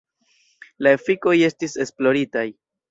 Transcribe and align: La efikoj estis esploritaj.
La 0.85 0.95
efikoj 1.01 1.37
estis 1.51 1.81
esploritaj. 1.87 2.51